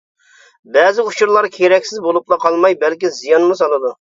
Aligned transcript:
بەزى 0.77 1.03
ئۇچۇرلار 1.09 1.49
كېرەكسىز 1.57 2.01
بولۇپلا 2.07 2.41
قالماي، 2.47 2.79
بەلكى 2.85 3.17
زىيانمۇ 3.21 3.63
سالىدۇ. 3.65 3.95